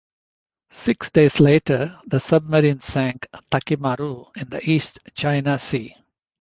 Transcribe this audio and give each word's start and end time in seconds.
Six 0.71 1.11
days 1.11 1.39
later, 1.39 1.99
the 2.07 2.19
submarine 2.19 2.79
sank 2.79 3.27
"Taki 3.51 3.75
Maru" 3.75 4.25
in 4.35 4.49
the 4.49 4.59
East 4.67 4.97
China 5.13 5.59
Sea. 5.59 5.95